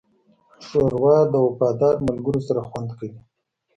ښوروا 0.65 1.17
د 1.33 1.35
وفادار 1.45 1.95
ملګرو 2.07 2.41
سره 2.47 2.61
خوند 2.69 2.89
کوي. 2.99 3.19